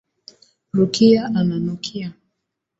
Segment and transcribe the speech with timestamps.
[0.73, 2.13] Rukia ananukia.